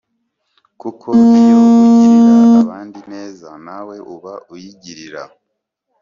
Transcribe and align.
kuko 0.81 1.07
iyo 1.39 1.57
ugirira 1.65 2.43
abandi 2.63 2.97
ineza, 3.05 3.49
nawe 3.65 3.95
uba 4.13 4.33
uyigirira. 4.53 5.23